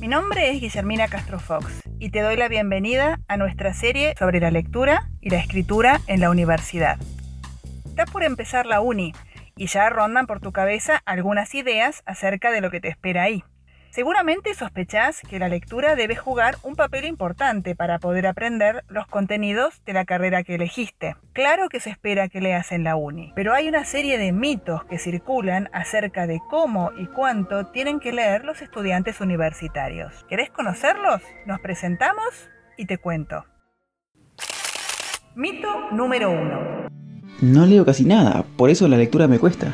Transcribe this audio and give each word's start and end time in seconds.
Mi 0.00 0.08
nombre 0.08 0.50
es 0.50 0.60
Guillermina 0.60 1.08
Castro 1.08 1.38
Fox 1.38 1.82
y 1.98 2.10
te 2.10 2.20
doy 2.20 2.36
la 2.36 2.48
bienvenida 2.48 3.20
a 3.26 3.38
nuestra 3.38 3.72
serie 3.72 4.14
sobre 4.18 4.38
la 4.38 4.50
lectura 4.50 5.08
y 5.22 5.30
la 5.30 5.38
escritura 5.38 6.02
en 6.06 6.20
la 6.20 6.28
universidad. 6.28 6.98
Está 7.86 8.04
por 8.04 8.22
empezar 8.22 8.66
la 8.66 8.82
uni 8.82 9.14
y 9.56 9.68
ya 9.68 9.88
rondan 9.88 10.26
por 10.26 10.40
tu 10.40 10.52
cabeza 10.52 11.00
algunas 11.06 11.54
ideas 11.54 12.02
acerca 12.04 12.50
de 12.50 12.60
lo 12.60 12.70
que 12.70 12.82
te 12.82 12.88
espera 12.88 13.22
ahí. 13.22 13.42
Seguramente 13.94 14.54
sospechás 14.54 15.20
que 15.20 15.38
la 15.38 15.48
lectura 15.48 15.94
debe 15.94 16.16
jugar 16.16 16.56
un 16.64 16.74
papel 16.74 17.04
importante 17.04 17.76
para 17.76 18.00
poder 18.00 18.26
aprender 18.26 18.82
los 18.88 19.06
contenidos 19.06 19.82
de 19.86 19.92
la 19.92 20.04
carrera 20.04 20.42
que 20.42 20.56
elegiste. 20.56 21.14
Claro 21.32 21.68
que 21.68 21.78
se 21.78 21.90
espera 21.90 22.28
que 22.28 22.40
leas 22.40 22.72
en 22.72 22.82
la 22.82 22.96
uni, 22.96 23.30
pero 23.36 23.54
hay 23.54 23.68
una 23.68 23.84
serie 23.84 24.18
de 24.18 24.32
mitos 24.32 24.82
que 24.86 24.98
circulan 24.98 25.70
acerca 25.72 26.26
de 26.26 26.40
cómo 26.50 26.90
y 26.98 27.06
cuánto 27.06 27.66
tienen 27.66 28.00
que 28.00 28.12
leer 28.12 28.44
los 28.44 28.62
estudiantes 28.62 29.20
universitarios. 29.20 30.24
¿Querés 30.28 30.50
conocerlos? 30.50 31.22
Nos 31.46 31.60
presentamos 31.60 32.50
y 32.76 32.86
te 32.86 32.98
cuento. 32.98 33.44
Mito 35.36 35.68
número 35.92 36.32
1. 36.32 36.88
No 37.42 37.64
leo 37.64 37.84
casi 37.84 38.04
nada, 38.04 38.44
por 38.56 38.70
eso 38.70 38.88
la 38.88 38.96
lectura 38.96 39.28
me 39.28 39.38
cuesta. 39.38 39.72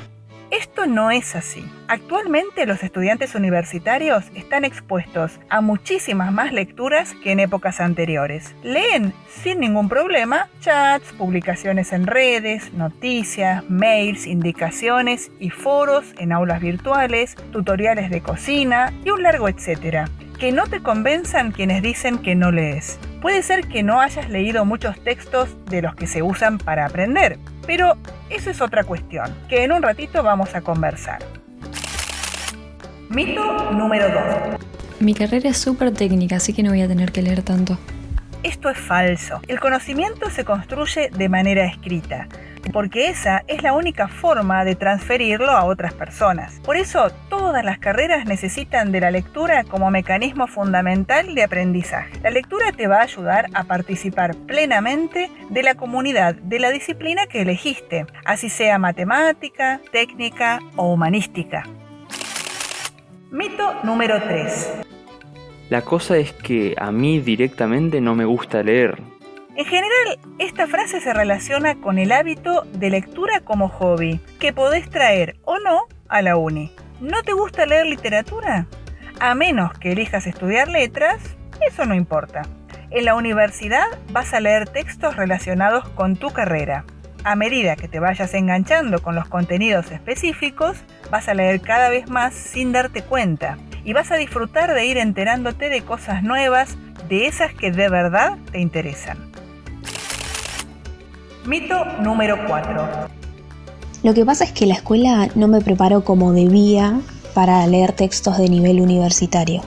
No 0.87 1.11
es 1.11 1.37
así. 1.37 1.65
Actualmente 1.89 2.67
los 2.67 2.83
estudiantes 2.83 3.35
universitarios 3.35 4.25
están 4.35 4.65
expuestos 4.65 5.39
a 5.49 5.61
muchísimas 5.61 6.33
más 6.33 6.53
lecturas 6.53 7.15
que 7.23 7.33
en 7.33 7.41
épocas 7.41 7.81
anteriores. 7.81 8.55
Leen 8.63 9.13
sin 9.29 9.61
ningún 9.61 9.89
problema 9.89 10.49
chats, 10.61 11.13
publicaciones 11.13 11.93
en 11.93 12.07
redes, 12.07 12.73
noticias, 12.73 13.69
mails, 13.69 14.27
indicaciones 14.27 15.31
y 15.39 15.51
foros 15.51 16.15
en 16.19 16.33
aulas 16.33 16.61
virtuales, 16.61 17.37
tutoriales 17.53 18.11
de 18.11 18.23
cocina 18.23 18.93
y 19.05 19.11
un 19.11 19.23
largo 19.23 19.49
etcétera. 19.49 20.09
Que 20.39 20.53
no 20.53 20.67
te 20.67 20.81
convenzan 20.81 21.53
quienes 21.53 21.83
dicen 21.83 22.19
que 22.19 22.35
no 22.35 22.51
lees. 22.51 22.99
Puede 23.21 23.43
ser 23.43 23.69
que 23.69 23.83
no 23.83 24.01
hayas 24.01 24.31
leído 24.31 24.65
muchos 24.65 24.99
textos 25.05 25.51
de 25.67 25.83
los 25.83 25.95
que 25.95 26.07
se 26.07 26.23
usan 26.23 26.57
para 26.57 26.87
aprender, 26.87 27.39
pero 27.67 27.99
eso 28.31 28.51
es 28.51 28.63
otra 28.63 28.85
cuestión, 28.85 29.35
que 29.49 29.63
en 29.63 29.73
un 29.73 29.83
ratito 29.83 30.23
vamos 30.23 30.55
a 30.55 30.63
conversar. 30.63 31.19
Mito 33.11 33.73
número 33.73 34.09
2. 34.09 34.61
Mi 35.01 35.15
carrera 35.15 35.51
es 35.51 35.59
súper 35.59 35.93
técnica, 35.93 36.37
así 36.37 36.55
que 36.55 36.63
no 36.63 36.71
voy 36.71 36.81
a 36.81 36.89
tener 36.89 37.13
que 37.13 37.21
leer 37.21 37.43
tanto. 37.43 37.79
Esto 38.43 38.71
es 38.71 38.79
falso. 38.79 39.43
El 39.49 39.61
conocimiento 39.61 40.31
se 40.31 40.47
construye 40.47 41.11
de 41.11 41.29
manera 41.29 41.67
escrita, 41.67 42.27
porque 42.73 43.11
esa 43.11 43.45
es 43.49 43.63
la 43.63 43.75
única 43.75 44.09
forma 44.09 44.65
de 44.65 44.75
transferirlo 44.77 45.51
a 45.51 45.65
otras 45.65 45.93
personas. 45.93 46.59
Por 46.61 46.79
eso, 46.79 47.11
todas 47.29 47.63
las 47.63 47.79
carreras 47.79 48.25
necesitan 48.25 48.93
de 48.93 49.01
la 49.01 49.11
lectura 49.11 49.65
como 49.65 49.91
mecanismo 49.91 50.47
fundamental 50.47 51.35
de 51.35 51.43
aprendizaje. 51.43 52.19
La 52.23 52.31
lectura 52.31 52.73
te 52.73 52.87
va 52.87 53.01
a 53.01 53.03
ayudar 53.03 53.47
a 53.53 53.65
participar 53.65 54.35
plenamente 54.47 55.31
de 55.51 55.63
la 55.63 55.75
comunidad, 55.75 56.35
de 56.35 56.61
la 56.61 56.71
disciplina 56.71 57.27
que 57.27 57.43
elegiste, 57.43 58.07
así 58.25 58.49
sea 58.49 58.79
matemática, 58.79 59.83
técnica 59.93 60.61
o 60.77 60.95
humanística. 60.95 61.65
Mito 63.31 63.75
número 63.85 64.21
3. 64.23 64.90
La 65.71 65.83
cosa 65.83 66.17
es 66.17 66.33
que 66.33 66.75
a 66.77 66.91
mí 66.91 67.21
directamente 67.21 68.01
no 68.01 68.17
me 68.17 68.25
gusta 68.25 68.61
leer. 68.65 69.01
En 69.55 69.65
general, 69.65 70.19
esta 70.41 70.67
frase 70.67 71.01
se 71.01 71.15
relaciona 71.15 71.77
con 71.77 72.01
el 72.01 72.11
hábito 72.11 72.63
de 72.73 72.91
lectura 72.91 73.39
como 73.39 73.69
hobby, 73.69 74.21
que 74.41 74.53
podés 74.53 74.91
traer 74.91 75.37
o 75.45 75.61
no 75.61 75.83
a 76.09 76.23
la 76.23 76.37
uni. 76.37 76.73
¿No 77.01 77.23
te 77.23 77.35
gusta 77.35 77.67
leer 77.67 77.87
literatura? 77.87 78.67
A 79.21 79.37
menos 79.37 79.73
que 79.79 79.93
elijas 79.93 80.27
estudiar 80.27 80.67
letras, 80.67 81.37
eso 81.65 81.87
no 81.87 81.95
importa. 81.95 82.43
En 82.91 83.05
la 83.05 83.15
universidad 83.15 83.87
vas 84.11 84.35
a 84.35 84.41
leer 84.41 84.69
textos 84.69 85.15
relacionados 85.15 85.89
con 85.91 86.17
tu 86.17 86.31
carrera. 86.31 86.85
A 87.23 87.37
medida 87.37 87.77
que 87.77 87.87
te 87.87 88.01
vayas 88.01 88.35
enganchando 88.35 89.01
con 89.03 89.15
los 89.15 89.29
contenidos 89.29 89.93
específicos, 89.93 90.79
vas 91.13 91.29
a 91.29 91.35
leer 91.35 91.61
cada 91.61 91.91
vez 91.91 92.11
más 92.11 92.35
sin 92.35 92.73
darte 92.73 93.03
cuenta 93.03 93.57
y 93.85 93.93
vas 93.93 94.11
a 94.11 94.17
disfrutar 94.17 94.75
de 94.75 94.87
ir 94.87 94.99
enterándote 94.99 95.69
de 95.69 95.83
cosas 95.83 96.23
nuevas, 96.23 96.77
de 97.09 97.27
esas 97.27 97.55
que 97.55 97.71
de 97.71 97.89
verdad 97.89 98.37
te 98.53 98.61
interesan. 98.61 99.19
Mito 101.47 101.85
número 102.01 102.39
4. 102.47 103.09
Lo 104.03 104.15
que 104.15 104.25
pasa 104.25 104.45
es 104.45 104.53
que 104.53 104.67
la 104.67 104.75
escuela 104.75 105.29
no 105.35 105.49
me 105.49 105.61
preparó 105.61 106.05
como 106.05 106.33
debía 106.33 107.01
para 107.35 107.67
leer 107.67 107.93
textos 107.93 108.39
de 108.39 108.49
nivel 108.49 108.81
universitario. 108.81 109.63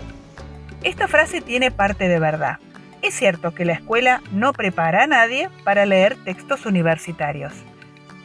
Esta 0.83 1.07
frase 1.07 1.41
tiene 1.41 1.71
parte 1.71 2.07
de 2.07 2.19
verdad. 2.19 2.57
Es 3.01 3.15
cierto 3.15 3.53
que 3.53 3.65
la 3.65 3.73
escuela 3.73 4.21
no 4.31 4.53
prepara 4.53 5.03
a 5.03 5.07
nadie 5.07 5.49
para 5.63 5.85
leer 5.85 6.17
textos 6.23 6.65
universitarios, 6.65 7.53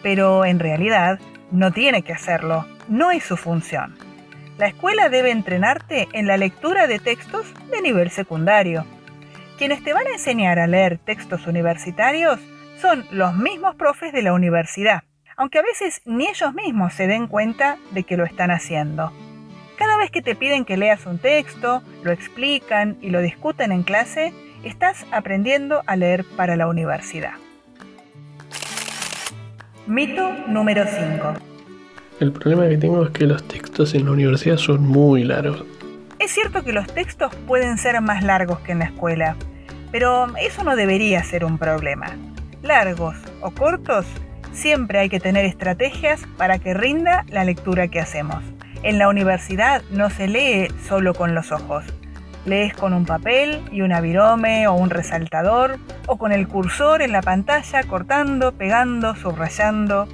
pero 0.03 0.45
en 0.45 0.59
realidad 0.59 1.19
no 1.51 1.73
tiene 1.73 2.03
que 2.03 2.13
hacerlo, 2.13 2.65
no 2.89 3.11
es 3.11 3.25
su 3.25 3.37
función. 3.37 3.97
La 4.59 4.67
escuela 4.67 5.09
debe 5.09 5.31
entrenarte 5.31 6.09
en 6.13 6.27
la 6.27 6.37
lectura 6.37 6.89
de 6.89 6.99
textos 6.99 7.47
de 7.71 7.81
nivel 7.81 8.11
secundario. 8.11 8.85
Quienes 9.57 9.85
te 9.85 9.93
van 9.93 10.09
a 10.09 10.11
enseñar 10.11 10.59
a 10.59 10.67
leer 10.67 10.99
textos 10.99 11.47
universitarios 11.47 12.41
son 12.81 13.07
los 13.13 13.37
mismos 13.37 13.77
profes 13.77 14.13
de 14.13 14.23
la 14.23 14.33
universidad, 14.33 15.05
aunque 15.37 15.61
a 15.61 15.63
veces 15.63 16.03
ni 16.07 16.27
ellos 16.27 16.55
mismos 16.55 16.93
se 16.93 17.07
den 17.07 17.29
cuenta 17.29 17.79
de 17.93 18.03
que 18.03 18.17
lo 18.17 18.25
están 18.25 18.51
haciendo. 18.51 19.13
Cada 19.77 19.97
vez 19.97 20.11
que 20.11 20.23
te 20.23 20.35
piden 20.35 20.65
que 20.65 20.77
leas 20.77 21.07
un 21.07 21.21
texto, 21.21 21.85
lo 22.03 22.11
explican 22.11 22.99
y 23.01 23.11
lo 23.11 23.21
discuten 23.21 23.71
en 23.71 23.85
clase, 23.85 24.33
estás 24.65 25.07
aprendiendo 25.13 25.85
a 25.87 25.95
leer 25.95 26.25
para 26.37 26.57
la 26.57 26.67
universidad. 26.67 27.35
Mito 29.87 30.33
número 30.49 30.85
5. 30.85 31.48
El 32.21 32.33
problema 32.33 32.69
que 32.69 32.77
tengo 32.77 33.05
es 33.05 33.11
que 33.11 33.27
los 33.27 33.47
textos 33.47 33.95
en 33.95 34.07
la 34.07 34.11
universidad 34.11 34.57
son 34.57 34.85
muy 34.85 35.23
largos. 35.23 35.65
Es 36.19 36.33
cierto 36.33 36.65
que 36.65 36.73
los 36.73 36.89
textos 36.89 37.33
pueden 37.47 37.79
ser 37.79 38.01
más 38.01 38.25
largos 38.25 38.59
que 38.61 38.73
en 38.73 38.81
la 38.81 38.87
escuela, 38.87 39.37
pero 39.93 40.27
eso 40.37 40.65
no 40.65 40.75
debería 40.75 41.23
ser 41.23 41.45
un 41.45 41.59
problema. 41.59 42.17
Largos 42.61 43.15
o 43.41 43.53
cortos, 43.53 44.05
siempre 44.53 44.99
hay 44.99 45.09
que 45.09 45.21
tener 45.21 45.45
estrategias 45.45 46.21
para 46.37 46.59
que 46.59 46.75
rinda 46.75 47.25
la 47.29 47.45
lectura 47.45 47.87
que 47.87 48.01
hacemos. 48.01 48.43
En 48.83 48.99
la 48.99 49.09
universidad 49.09 49.83
no 49.93 50.11
se 50.11 50.27
lee 50.27 50.67
solo 50.89 51.15
con 51.15 51.37
los 51.37 51.53
ojos. 51.53 51.85
Lees 52.47 52.75
con 52.75 52.95
un 52.95 53.05
papel 53.05 53.61
y 53.71 53.83
un 53.83 53.93
avirome 53.93 54.67
o 54.67 54.75
un 54.75 54.91
resaltador, 54.91 55.77
o 56.09 56.17
con 56.19 56.33
el 56.33 56.49
cursor 56.49 57.01
en 57.01 57.13
la 57.13 57.23
pantalla 57.23 57.85
cortando, 57.85 58.51
pegando, 58.53 59.15
subrayando. 59.15 60.09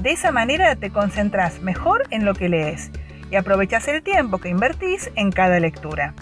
De 0.00 0.10
esa 0.10 0.30
manera 0.30 0.76
te 0.76 0.90
concentras 0.90 1.60
mejor 1.60 2.04
en 2.10 2.24
lo 2.24 2.34
que 2.34 2.48
lees 2.48 2.90
y 3.30 3.36
aprovechas 3.36 3.88
el 3.88 4.02
tiempo 4.02 4.38
que 4.38 4.48
invertís 4.48 5.10
en 5.16 5.32
cada 5.32 5.58
lectura. 5.58 6.14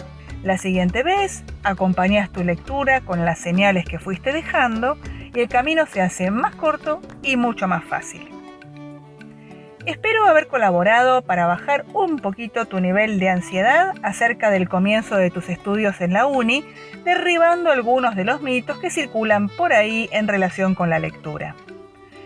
La 0.43 0.57
siguiente 0.57 1.03
vez 1.03 1.43
acompañas 1.63 2.31
tu 2.31 2.43
lectura 2.43 3.01
con 3.01 3.25
las 3.25 3.39
señales 3.39 3.85
que 3.85 3.99
fuiste 3.99 4.31
dejando 4.31 4.97
y 5.33 5.39
el 5.39 5.49
camino 5.49 5.85
se 5.85 6.01
hace 6.01 6.31
más 6.31 6.55
corto 6.55 7.01
y 7.21 7.35
mucho 7.35 7.67
más 7.67 7.83
fácil. 7.83 8.29
Espero 9.85 10.25
haber 10.25 10.47
colaborado 10.47 11.21
para 11.21 11.45
bajar 11.45 11.85
un 11.93 12.17
poquito 12.17 12.65
tu 12.65 12.79
nivel 12.79 13.19
de 13.19 13.29
ansiedad 13.29 13.93
acerca 14.01 14.49
del 14.49 14.67
comienzo 14.67 15.15
de 15.15 15.29
tus 15.29 15.47
estudios 15.49 16.01
en 16.01 16.13
la 16.13 16.25
uni, 16.25 16.65
derribando 17.03 17.71
algunos 17.71 18.15
de 18.15 18.25
los 18.25 18.41
mitos 18.41 18.79
que 18.79 18.89
circulan 18.89 19.47
por 19.47 19.73
ahí 19.73 20.09
en 20.11 20.27
relación 20.27 20.73
con 20.73 20.89
la 20.89 20.97
lectura. 20.97 21.55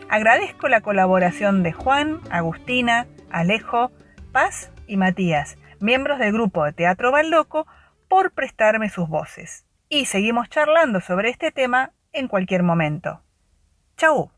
Agradezco 0.09 0.69
la 0.69 0.81
colaboración 0.81 1.61
de 1.61 1.71
Juan, 1.71 2.19
Agustina, 2.31 3.05
Alejo, 3.29 3.91
Paz 4.31 4.71
y 4.87 4.97
Matías, 4.97 5.57
miembros 5.79 6.17
del 6.17 6.33
grupo 6.33 6.65
de 6.65 6.73
Teatro 6.73 7.11
Baldoco, 7.11 7.67
por 8.07 8.31
prestarme 8.31 8.89
sus 8.89 9.07
voces. 9.07 9.67
Y 9.87 10.05
seguimos 10.05 10.49
charlando 10.49 10.99
sobre 10.99 11.29
este 11.29 11.51
tema 11.51 11.91
en 12.11 12.27
cualquier 12.27 12.63
momento. 12.63 13.21
¡Chao! 13.97 14.31